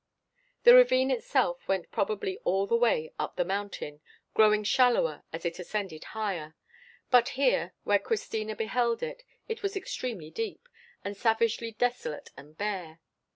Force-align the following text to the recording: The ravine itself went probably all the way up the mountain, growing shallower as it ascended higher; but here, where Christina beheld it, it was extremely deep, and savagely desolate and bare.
The 0.63 0.73
ravine 0.73 1.11
itself 1.11 1.67
went 1.67 1.91
probably 1.91 2.39
all 2.43 2.65
the 2.65 2.75
way 2.75 3.13
up 3.19 3.35
the 3.35 3.45
mountain, 3.45 4.01
growing 4.33 4.63
shallower 4.63 5.23
as 5.31 5.45
it 5.45 5.59
ascended 5.59 6.05
higher; 6.17 6.55
but 7.11 7.29
here, 7.37 7.73
where 7.83 7.99
Christina 7.99 8.55
beheld 8.55 9.03
it, 9.03 9.21
it 9.47 9.61
was 9.61 9.75
extremely 9.75 10.31
deep, 10.31 10.67
and 11.05 11.15
savagely 11.15 11.73
desolate 11.73 12.31
and 12.35 12.57
bare. 12.57 12.99